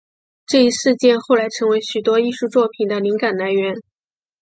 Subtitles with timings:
[0.47, 3.75] 这一事件后来成为许多艺术作品的灵感来源。